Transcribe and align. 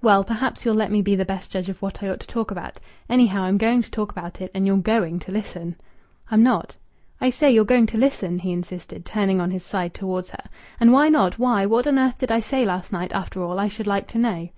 "Well, 0.00 0.22
perhaps 0.22 0.64
you'll 0.64 0.76
let 0.76 0.92
me 0.92 1.02
be 1.02 1.16
the 1.16 1.24
best 1.24 1.50
judge 1.50 1.68
of 1.68 1.82
what 1.82 2.00
I 2.00 2.08
ought 2.08 2.20
to 2.20 2.28
talk 2.28 2.52
about. 2.52 2.78
Anyhow, 3.08 3.42
I'm 3.42 3.58
going 3.58 3.82
to 3.82 3.90
talk 3.90 4.12
about 4.12 4.40
it, 4.40 4.52
and 4.54 4.68
you're 4.68 4.76
going 4.76 5.18
to 5.18 5.32
listen." 5.32 5.74
"I'm 6.30 6.44
not." 6.44 6.76
"I 7.20 7.30
say 7.30 7.50
you're 7.50 7.64
going 7.64 7.86
to 7.86 7.98
listen," 7.98 8.38
he 8.38 8.52
insisted, 8.52 9.04
turning 9.04 9.40
on 9.40 9.50
his 9.50 9.64
side 9.64 9.94
towards 9.94 10.30
her. 10.30 10.44
"And 10.78 10.92
why 10.92 11.08
not? 11.08 11.40
Why, 11.40 11.66
what 11.66 11.88
on 11.88 11.98
earth 11.98 12.18
did 12.18 12.30
I 12.30 12.38
say 12.38 12.64
last 12.64 12.92
night, 12.92 13.12
after 13.12 13.42
all, 13.42 13.58
I 13.58 13.66
should 13.66 13.88
like 13.88 14.06
to 14.12 14.18
know?" 14.18 14.48